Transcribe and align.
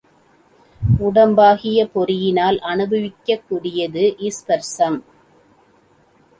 உடம்பாகிய 0.99 1.83
பொறியினால் 1.93 2.57
அநுபவிக்கக் 2.63 3.45
கூடியது 3.47 4.15
ஸ்பர்சம். 4.29 4.99